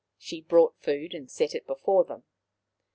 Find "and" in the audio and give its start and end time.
1.13-1.29